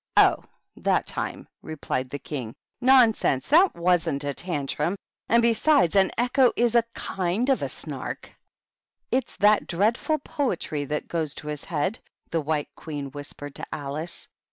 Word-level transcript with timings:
"Oh, 0.17 0.43
that 0.77 1.05
time!" 1.05 1.47
replied 1.61 2.09
the 2.09 2.17
King. 2.17 2.55
"Non 2.81 3.13
sense! 3.13 3.49
that 3.49 3.75
wasn't 3.75 4.23
a 4.23 4.33
tantrum; 4.33 4.95
and, 5.29 5.43
besides, 5.43 5.95
an 5.95 6.09
echo 6.17 6.51
is 6.55 6.73
a 6.73 6.83
hind 6.97 7.51
of 7.51 7.61
a 7.61 7.69
Snark." 7.69 8.35
"It's 9.11 9.37
that 9.37 9.67
dreadful 9.67 10.17
poetry 10.17 10.85
that 10.85 11.07
goes 11.07 11.35
to 11.35 11.49
his 11.49 11.65
head," 11.65 11.99
the 12.31 12.41
White 12.41 12.69
Queen 12.75 13.11
whispered 13.11 13.53
to 13.53 13.65
Alice. 13.71 14.27